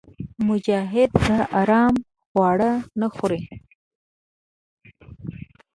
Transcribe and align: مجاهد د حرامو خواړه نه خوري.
مجاهد 0.47 1.09
د 1.27 1.29
حرامو 1.51 2.01
خواړه 2.29 2.71
نه 2.99 3.07
خوري. 3.15 3.41